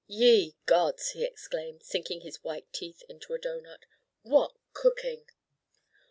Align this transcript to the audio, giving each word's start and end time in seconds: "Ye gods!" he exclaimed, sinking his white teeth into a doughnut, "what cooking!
"Ye 0.07 0.55
gods!" 0.65 1.09
he 1.11 1.23
exclaimed, 1.23 1.83
sinking 1.83 2.21
his 2.21 2.43
white 2.43 2.65
teeth 2.73 3.03
into 3.07 3.35
a 3.35 3.37
doughnut, 3.37 3.85
"what 4.23 4.53
cooking! 4.73 5.25